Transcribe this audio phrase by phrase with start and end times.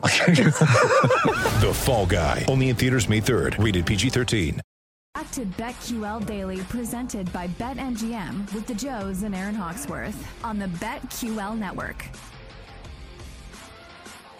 [1.60, 2.44] The Fall Guy.
[2.48, 3.62] Only in theaters May 3rd.
[3.62, 4.60] Rated PG-13.
[5.14, 10.66] Back to BetQL Daily, presented by BetMGM with the Joes and Aaron Hawksworth on the
[10.66, 12.06] BetQL network.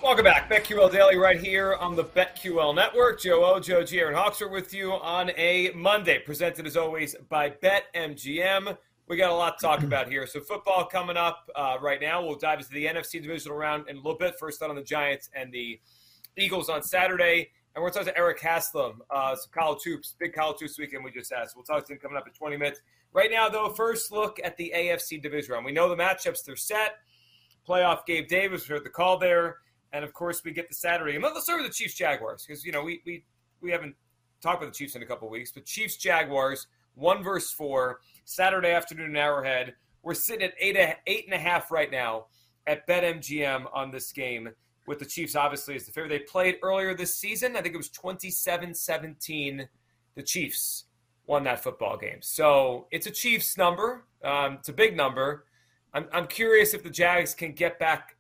[0.02, 0.48] Welcome back.
[0.48, 3.20] BetQL Daily right here on the BetQL Network.
[3.20, 7.14] Joe O, Joe G, Aaron Hawks are with you on a Monday, presented as always
[7.28, 8.78] by BetMGM.
[9.10, 10.24] We got a lot to talk about here.
[10.24, 12.24] So football coming up uh, right now.
[12.24, 14.36] We'll dive into the NFC divisional round in a little bit.
[14.38, 15.80] First on the Giants and the
[16.38, 17.50] Eagles on Saturday.
[17.74, 21.10] And we're talking to Eric Haslam, uh, some college hoops, big college hoops weekend we
[21.10, 21.48] just had.
[21.48, 22.83] So we'll talk to him coming up in 20 minutes.
[23.12, 25.66] Right now, though, first look at the AFC division round.
[25.66, 26.98] We know the matchups, they're set.
[27.69, 29.56] Playoff Gabe Davis, we heard the call there.
[29.92, 31.16] And of course, we get the Saturday.
[31.16, 33.25] And let's start with the Chiefs Jaguars because, you know, we, we,
[33.61, 33.97] we haven't
[34.41, 38.70] talked about the Chiefs in a couple weeks, but Chiefs Jaguars, one verse four, Saturday
[38.70, 39.74] afternoon in Arrowhead.
[40.02, 42.27] We're sitting at eight, eight and a half right now
[42.66, 44.50] at BetMGM on this game
[44.86, 46.08] with the Chiefs, obviously, as the favorite.
[46.08, 47.56] They played earlier this season.
[47.56, 49.69] I think it was 27 17.
[50.16, 50.84] The Chiefs
[51.27, 52.19] won that football game.
[52.20, 54.04] So it's a Chiefs number.
[54.25, 55.47] Um, it's a big number.
[55.94, 58.16] I'm, I'm curious if the Jags can get back.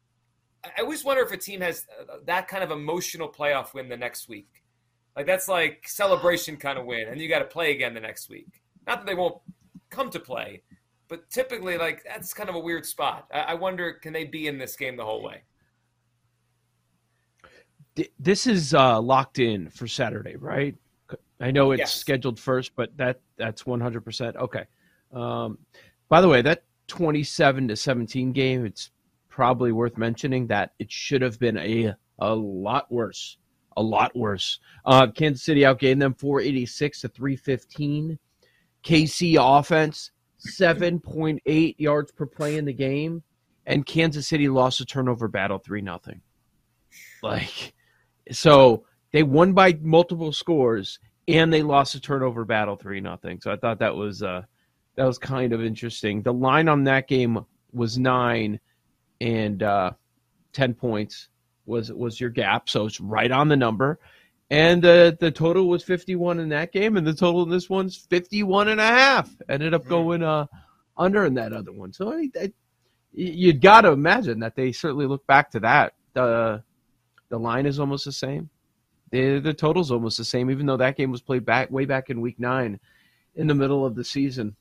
[0.64, 3.96] I always wonder if a team has uh, that kind of emotional playoff win the
[3.96, 4.59] next week.
[5.16, 8.28] Like that's like celebration kind of win, and you got to play again the next
[8.30, 8.62] week.
[8.86, 9.40] Not that they won't
[9.90, 10.62] come to play,
[11.08, 13.26] but typically, like that's kind of a weird spot.
[13.32, 15.42] I, I wonder, can they be in this game the whole way?
[18.18, 20.74] This is uh, locked in for Saturday, right?
[21.40, 21.94] I know it's Yes.
[21.94, 24.64] scheduled first, but that that's 100% okay.
[25.12, 25.58] Um,
[26.08, 28.90] by the way, that 27 to 17 game, it's
[29.28, 33.38] probably worth mentioning that it should have been a a lot worse,
[33.80, 34.58] a lot worse.
[34.84, 38.18] Uh, Kansas City outgained them 486 to 315.
[38.84, 40.10] KC offense
[40.46, 43.22] 7.8 yards per play in the game,
[43.66, 46.20] and Kansas City lost a turnover battle three nothing.
[47.22, 47.74] Like,
[48.32, 50.98] so they won by multiple scores
[51.28, 53.40] and they lost a turnover battle three nothing.
[53.40, 54.42] So I thought that was uh
[54.96, 56.22] that was kind of interesting.
[56.22, 58.60] The line on that game was nine
[59.20, 59.92] and uh,
[60.52, 61.28] ten points
[61.70, 63.98] was was your gap, so it's right on the number.
[64.50, 67.96] And uh, the total was 51 in that game, and the total in this one's
[67.96, 69.30] 51 and a half.
[69.48, 70.46] Ended up going uh,
[70.96, 71.92] under in that other one.
[71.92, 72.52] So I, I,
[73.12, 75.94] you'd got to imagine that they certainly look back to that.
[76.14, 76.62] The
[77.28, 78.50] the line is almost the same.
[79.12, 82.10] The the total's almost the same, even though that game was played back way back
[82.10, 82.80] in week nine,
[83.36, 84.56] in the middle of the season.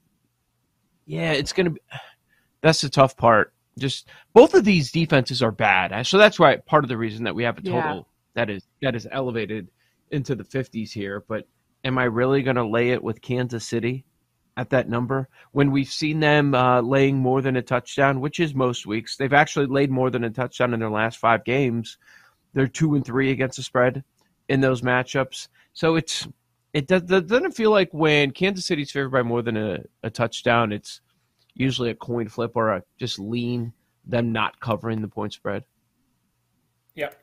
[1.07, 1.81] Yeah, it's gonna be.
[2.61, 3.53] That's the tough part.
[3.77, 7.35] Just both of these defenses are bad, so that's why part of the reason that
[7.35, 8.01] we have a total Yeah.
[8.35, 9.69] that is that is elevated
[10.11, 11.23] into the 50s here.
[11.27, 11.47] But
[11.83, 14.03] am I really going to lay it with Kansas City
[14.57, 18.53] at that number when we've seen them uh, laying more than a touchdown, which is
[18.53, 19.15] most weeks?
[19.15, 21.97] They've actually laid more than a touchdown in their last five games.
[22.53, 24.03] They're two and three against the spread
[24.49, 25.47] in those matchups.
[25.73, 26.27] So it's
[26.73, 30.71] it does, doesn't feel like when Kansas City's favored by more than a, a touchdown,
[30.71, 31.01] it's
[31.59, 33.71] usually a coin flip or a just lean
[34.05, 35.63] them not covering the point spread.
[36.95, 37.07] Yeah.
[37.07, 37.15] What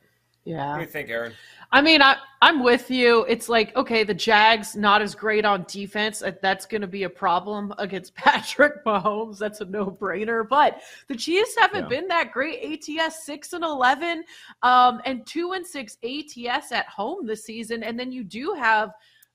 [0.44, 0.74] Yeah.
[0.76, 1.32] do you think, Aaron?
[1.72, 3.24] I mean, I, I'm with you.
[3.24, 6.22] It's like, okay, the Jags not as great on defense.
[6.22, 9.38] Uh, That's going to be a problem against Patrick Mahomes.
[9.38, 10.46] That's a no brainer.
[10.48, 11.88] But the Chiefs haven't Yeah.
[12.00, 12.88] been that great.
[12.88, 14.22] ATS six and eleven,
[14.62, 17.82] um, and two and six ATS at home this season.
[17.82, 18.92] And then you do have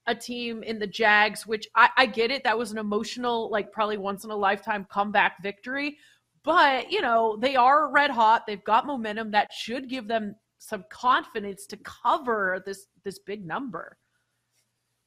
[0.08, 2.44] a team in the Jags, which I, I get it.
[2.44, 5.98] That was an emotional, like probably once in a lifetime comeback victory.
[6.44, 8.48] But you know they are red hot.
[8.48, 13.98] They've got momentum that should give them some confidence to cover this this big number.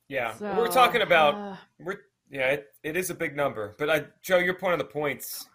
[0.09, 2.01] Yeah, So, we're talking about uh, we're
[2.31, 3.75] yeah, it, it is a big number.
[3.79, 5.47] But I, Joe, your point on the points,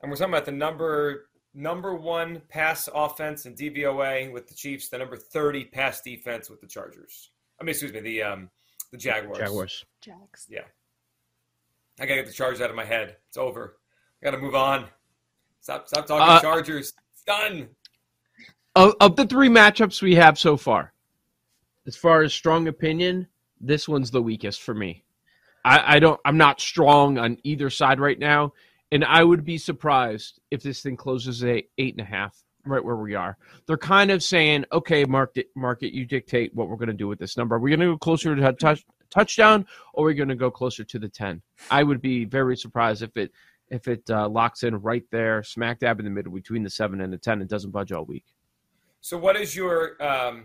[0.00, 4.88] and we're talking about the number number one pass offense in DVOA with the Chiefs,
[4.88, 7.30] the number thirty pass defense with the Chargers.
[7.60, 8.50] I mean, excuse me, the um
[8.90, 9.38] the Jaguars.
[9.38, 9.84] Jaguars.
[10.00, 10.46] Jags.
[10.48, 10.60] Yeah,
[11.98, 13.16] I gotta get the Chargers out of my head.
[13.28, 13.76] It's over.
[14.22, 14.86] I gotta move on.
[15.60, 16.92] Stop stop talking Uh, Chargers.
[17.12, 17.68] It's done.
[18.76, 20.92] Of, of the three matchups we have so far,
[21.86, 23.28] as far as strong opinion,
[23.60, 25.04] this one's the weakest for me.
[25.64, 26.20] I, I don't.
[26.24, 28.52] I'm not strong on either side right now,
[28.92, 32.84] and I would be surprised if this thing closes at eight and a half, right
[32.84, 33.36] where we are.
[33.66, 37.18] They're kind of saying, "Okay, market, market, you dictate what we're going to do with
[37.18, 37.56] this number.
[37.56, 40.34] Are We're going to go closer to a touch, touchdown, or are we going to
[40.34, 41.42] go closer to the ten?
[41.70, 43.32] I would be very surprised if it
[43.70, 47.00] if it uh, locks in right there, smack dab in the middle between the seven
[47.00, 48.24] and the ten, and doesn't budge all week.
[49.00, 50.44] So, what is your um,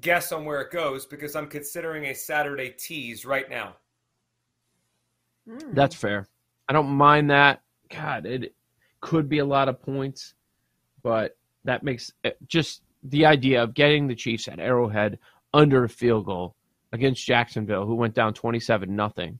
[0.00, 1.06] guess on where it goes?
[1.06, 3.76] Because I'm considering a Saturday tease right now.
[5.72, 6.26] That's fair.
[6.68, 7.62] I don't mind that.
[7.90, 8.54] God, it
[9.00, 10.34] could be a lot of points,
[11.02, 15.18] but that makes uh, just the idea of getting the Chiefs at Arrowhead
[15.52, 16.54] under a field goal
[16.92, 19.38] against Jacksonville, who went down twenty-seven nothing.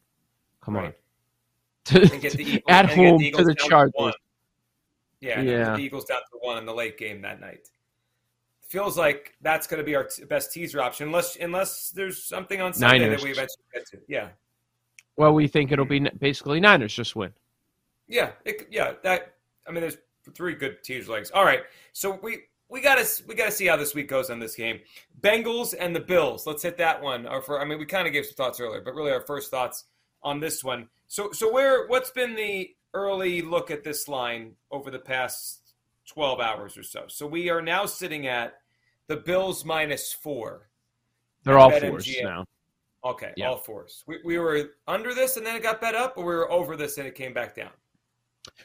[0.63, 0.87] Come Right.
[0.87, 0.93] on,
[1.85, 4.15] To- get the Eagles, at home the to the Chargers.
[5.21, 5.77] Yeah, Yeah.
[5.77, 7.69] the Eagles down to one in the late game that night.
[8.69, 12.61] Feels like that's going to be our t- best teaser option, unless unless there's something
[12.61, 13.21] on Sunday Niners.
[13.21, 13.99] that we eventually get to.
[14.09, 14.29] Yeah,
[15.17, 17.33] Well, we think it'll be basically Niners just win.
[18.09, 18.95] yeah, it, yeah.
[19.03, 19.35] That
[19.67, 19.99] I mean, there's
[20.33, 21.31] three good teaser legs.
[21.31, 21.63] All right,
[21.93, 24.81] so we we gotta we gotta see how this week goes on this game.
[25.21, 26.47] Bengals and the Bills.
[26.47, 27.27] Let's hit that one.
[27.27, 29.51] Or for I mean, we kind of gave some thoughts earlier, but really our first
[29.51, 29.85] thoughts
[30.23, 30.89] on this one.
[31.07, 35.75] So so where what's been the early look at this line over the past
[36.07, 37.05] twelve hours or so?
[37.09, 38.55] So we are now sitting at
[39.07, 40.69] the Bills minus four.
[41.45, 42.45] They're all fours now.
[43.05, 43.49] Okay, Yeah.
[43.51, 44.03] all fours.
[44.07, 46.75] We, we were under this and then it got bet up, or we were over
[46.75, 47.69] this and it came back down.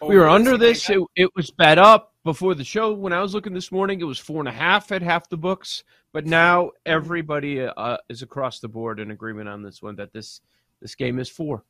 [0.02, 0.90] We were under this.
[0.90, 2.94] It, it was bet up before the show.
[2.94, 5.38] When I was looking this morning, it was four and a half at half the
[5.38, 5.84] books.
[6.12, 10.42] But now everybody uh, is across the board in agreement on this one that this
[10.81, 11.64] this game is four.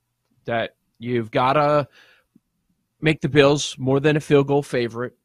[0.46, 1.88] That you've got to
[3.02, 5.18] make the Bills more than a field goal favorite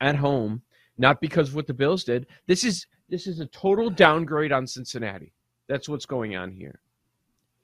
[0.00, 0.62] at home,
[0.98, 2.26] not because of what the Bills did.
[2.46, 5.32] This is this is a total downgrade on Cincinnati.
[5.68, 6.80] That's what's going on here.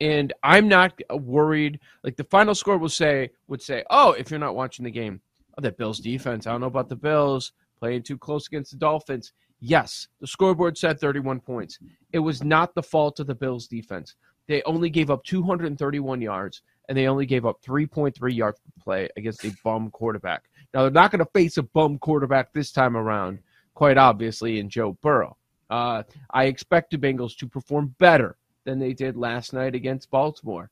[0.00, 1.80] And I'm not worried.
[2.04, 5.20] Like the final score will say would say, oh, if you're not watching the game,
[5.56, 6.46] oh, that Bills defense.
[6.46, 9.32] I don't know about the Bills playing too close against the Dolphins.
[9.60, 11.78] Yes, the scoreboard said 31 points.
[12.12, 14.14] It was not the fault of the Bills defense.
[14.48, 19.08] They only gave up 231 yards and they only gave up 3.3 yards per play
[19.16, 20.44] against a bum quarterback.
[20.72, 23.40] Now they're not going to face a bum quarterback this time around,
[23.74, 25.36] quite obviously, in Joe Burrow.
[25.68, 30.70] Uh, I expect the Bengals to perform better than they did last night against Baltimore,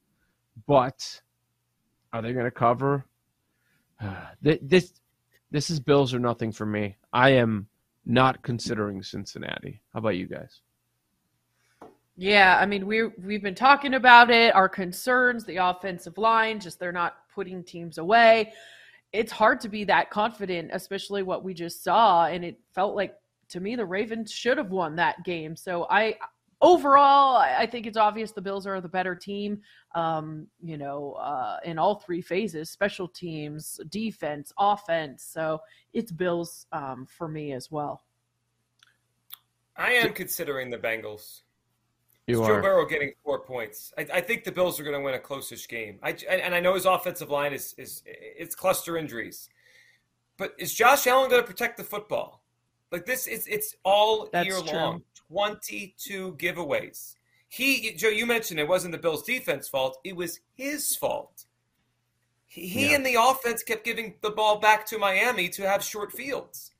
[0.67, 1.23] but
[2.13, 3.07] are they going to cover?
[4.43, 4.93] This
[5.51, 6.97] this is Bills or nothing for me.
[7.13, 7.69] I am
[8.05, 9.81] not considering Cincinnati.
[9.93, 10.61] How about you guys?
[12.17, 14.55] Yeah, I mean we we've been talking about it.
[14.55, 18.53] Our concerns, the offensive line, just they're not putting teams away.
[19.13, 23.15] It's hard to be that confident, especially what we just saw, and it felt like
[23.51, 25.55] to me the Ravens should have won that game.
[25.57, 26.17] So I
[26.65, 29.61] overall I I think it's obvious the Bills are the better team.
[29.95, 35.23] Um, you know, uh, in all three phases, special teams, defense, offense.
[35.23, 35.61] So
[35.93, 38.03] it's Bills um, for me as well.
[39.77, 41.43] I am considering the Bengals.
[42.27, 42.63] You It's Joe are.
[42.63, 43.93] Burrow getting four points.
[43.99, 45.99] I, I think the Bills are going to win a closest game.
[46.03, 49.49] I, and and I know his offensive line is is it's cluster injuries,
[50.39, 52.43] but is Josh Allen going to protect the football?
[52.91, 54.79] Like this, it's it's all That's year true.
[54.79, 55.03] long.
[55.29, 57.17] Twenty two giveaways.
[57.49, 61.45] He Joe, you mentioned it wasn't the Bills' defense fault; it was his fault.
[62.47, 62.97] He, he Yeah.
[62.97, 66.73] and the offense kept giving the ball back to Miami to have short fields.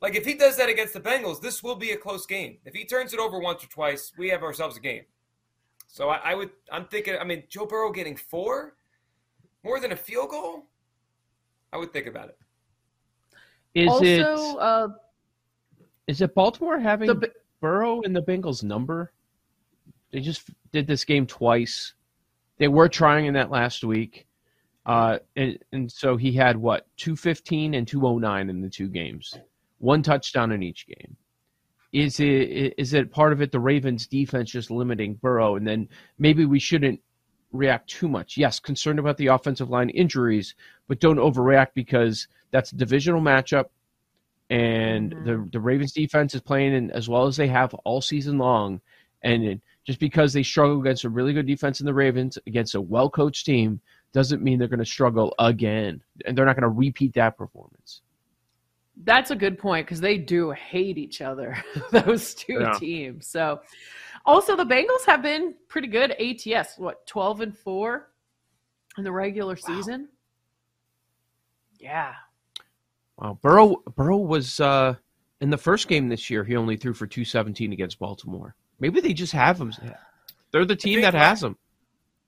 [0.00, 2.58] Like if he does that against the Bengals, this will be a close game.
[2.64, 5.04] If he turns it over once or twice, we have ourselves a game.
[5.88, 7.16] So I, I would, I'm thinking.
[7.20, 8.76] I mean, Joe Burrow getting four,
[9.64, 10.64] more than a field goal.
[11.72, 12.38] I would think about it.
[13.74, 14.20] Is also, it
[14.60, 14.88] uh,
[16.06, 17.28] is it Baltimore having the Bi-
[17.60, 19.12] Burrow and the Bengals number?
[20.12, 21.94] They just did this game twice.
[22.58, 24.26] They were trying in that last week.
[24.86, 29.38] Uh, and, and so he had what, 215 and 209 in the two games,
[29.78, 31.16] one touchdown in each game.
[31.92, 35.88] Is it is it part of it the Ravens defense just limiting Burrow and then
[36.18, 37.00] maybe we shouldn't
[37.52, 38.36] react too much.
[38.36, 40.54] Yes, concerned about the offensive line injuries,
[40.88, 43.66] but don't overreact because that's a divisional matchup
[44.50, 45.24] and Mhm.
[45.24, 48.80] the the Ravens defense is playing in, as well as they have all season long
[49.22, 52.74] and it- just because they struggle against a really good defense in the Ravens against
[52.74, 53.80] a well coached team
[54.12, 58.02] doesn't mean they're going to struggle again and they're not going to repeat that performance.
[59.04, 61.56] That's a good point because they do hate each other,
[61.92, 62.72] those two Yeah.
[62.72, 63.26] teams.
[63.28, 63.60] So,
[64.26, 66.10] also the Bengals have been pretty good.
[66.20, 68.10] ATS, what twelve and four
[68.98, 70.08] in the regular season?
[71.78, 72.12] Yeah,
[73.20, 74.94] Wow, Burrow Burrow was uh,
[75.40, 76.42] in the first game this year.
[76.44, 78.54] He only threw for two seventeen against Baltimore.
[78.78, 79.72] Maybe they just have him.
[80.52, 81.56] They're the team that has him.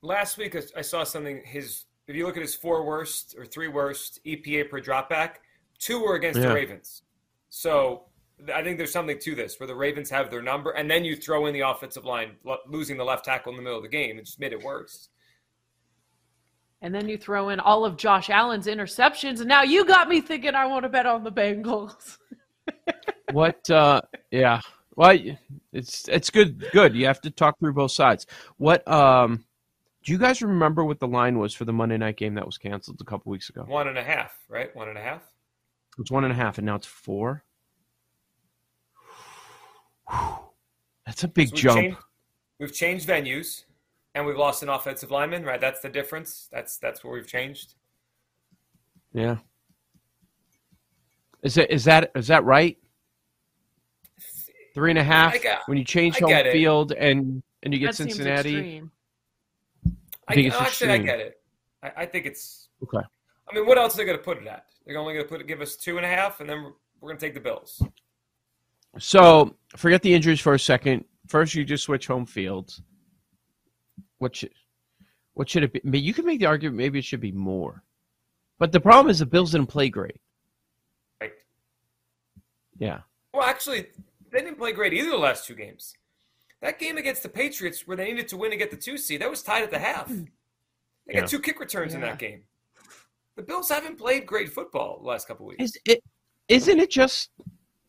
[0.02, 1.40] Last week, I- saw something.
[1.44, 5.37] His, if you look at his four worst or three worst EPA per dropback,
[5.78, 6.49] two were against Yeah.
[6.49, 7.02] the Ravens.
[7.49, 8.04] So
[8.52, 11.16] I think there's something to this where the Ravens have their number, and then you
[11.16, 13.88] throw in the offensive line lo- losing the left tackle in the middle of the
[13.88, 14.18] game.
[14.18, 15.08] It just made it worse.
[16.82, 20.20] And then you throw in all of Josh Allen's interceptions, and now you got me
[20.20, 22.18] thinking I want to bet on the Bengals.
[23.32, 23.70] What?
[23.70, 24.60] uh Yeah.
[24.94, 25.16] Well,
[25.72, 26.68] it's it's good.
[26.72, 26.94] Good.
[26.94, 28.26] You have to talk through both sides.
[28.58, 28.86] What?
[28.86, 29.44] um
[30.04, 32.58] Do you guys remember what the line was for the Monday night game that was
[32.58, 33.64] canceled a couple weeks ago?
[33.66, 34.74] One and a half, right?
[34.76, 35.22] One and a half.
[35.98, 37.42] It's one and a half, and now it's four.
[41.06, 41.78] That's a big So we've jump.
[41.80, 41.96] Changed,
[42.60, 43.64] we've changed venues,
[44.14, 45.45] and we've lost an offensive lineman.
[45.45, 46.49] Right, that's the difference.
[46.52, 47.75] That's that's where we've changed.
[49.12, 49.37] Yeah.
[51.42, 52.78] Is it is that is that right?
[54.75, 57.97] Three and a half got- when you change home field and and you get that
[57.97, 58.57] Cincinnati.
[58.57, 58.90] extreme.
[60.28, 61.40] I, think it's actually, I get it.
[61.83, 62.69] I, I think it's.
[62.83, 63.04] Okay.
[63.50, 64.66] I mean, what else are they going to put it at?
[64.87, 66.73] They're only going to put it, give us two and a half, and then we're,
[67.00, 67.83] we're going to take the Bills.
[68.99, 71.04] So forget the injuries for a second.
[71.28, 72.83] First, you just switch home fields.
[74.22, 74.50] What should
[75.34, 75.80] what should it be?
[75.84, 77.82] I mean, You can make the argument maybe it should be more,
[78.60, 80.20] but the problem is the Bills didn't play great.
[81.20, 81.32] Right.
[82.78, 83.00] Yeah.
[83.34, 83.88] Well, actually,
[84.30, 85.94] they didn't play great either the last two games.
[86.60, 89.22] That game against the Patriots, where they needed to win to get the two seed,
[89.22, 90.06] that was tied at the half.
[90.06, 90.24] Hmm.
[91.08, 91.20] They Yeah.
[91.22, 92.44] got two kick returns in that game.
[93.34, 95.64] The Bills haven't played great football the last couple weeks.
[95.64, 96.00] Is it?
[96.46, 97.30] Isn't it just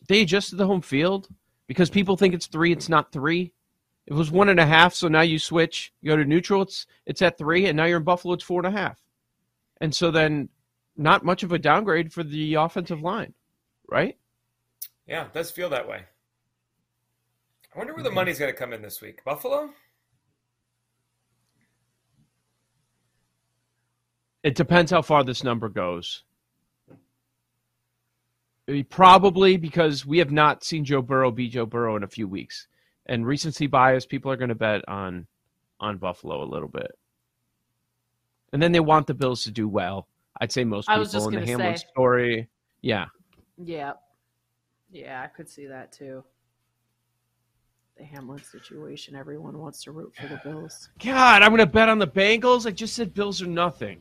[0.08, 1.28] they adjusted the home field
[1.68, 2.72] because people think it's three?
[2.72, 3.54] It's not three.
[4.06, 5.94] It was one and a half, so now you switch.
[6.02, 6.64] You go to neutral.
[6.64, 8.34] It's it's at three, and now you're in Buffalo.
[8.34, 9.02] It's four and a half,
[9.80, 10.50] and so then
[10.98, 13.34] not much of a downgrade for the offensive line,
[13.90, 14.18] right?
[15.08, 16.04] Yeah, it does feel that way.
[17.74, 19.24] I wonder where the money's going to come in this week.
[19.24, 19.72] Buffalo?
[24.44, 26.24] It depends how far this number goes.
[28.90, 32.68] Probably because we have not seen Joe Burrow be Joe Burrow in a few weeks,
[33.06, 34.06] and recency bias.
[34.06, 35.28] People are going to bet on
[35.80, 36.98] on Buffalo a little bit,
[38.52, 40.08] and then they want the Bills to do well.
[40.40, 41.86] I'd say most I people was just in the gonna Hamlin say.
[41.92, 42.50] story.
[42.82, 43.06] Yeah,
[43.58, 43.94] Yeah.
[44.94, 46.24] Yeah, I could see that too.
[47.98, 49.16] The Hamlin situation.
[49.16, 50.90] Everyone wants to root for the Bills.
[51.04, 52.68] God, I'm going to bet on the Bengals.
[52.68, 54.00] I just said Bills are nothing.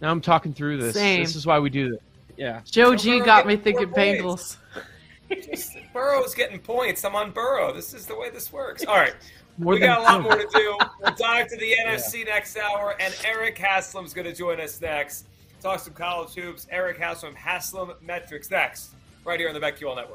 [0.00, 0.94] Now I'm talking through this.
[0.94, 1.22] Same.
[1.22, 2.00] This is why we do this.
[2.36, 2.60] Yeah.
[2.64, 3.88] Joe G got me thinking.
[3.88, 4.56] Bengals.
[5.30, 7.04] Just- Burrow's getting points.
[7.04, 7.72] I'm on Burrow.
[7.72, 8.84] This is the way this works.
[8.84, 9.14] All right.
[9.58, 10.76] More we got a lot more to do.
[11.00, 15.26] We'll dive to the NFC next hour, and Eric Haslam's going to join us next.
[15.62, 16.66] Talk some college hoops.
[16.70, 18.90] Eric Haslam, Haslam Metrics next,
[19.24, 20.12] right here on the BetQL Network.